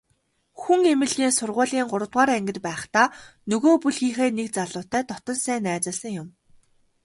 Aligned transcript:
Хүн 0.61 0.81
эмнэлгийн 0.93 1.33
сургуулийн 1.39 1.87
гуравдугаар 1.91 2.29
ангид 2.37 2.57
байхдаа 2.67 3.07
нөгөө 3.49 3.73
бүлгийнхээ 3.83 4.29
нэг 4.35 4.47
залуутай 4.55 5.03
дотно 5.09 5.31
сайн 5.45 5.63
танилцсан 5.67 6.11
юм. 6.21 6.27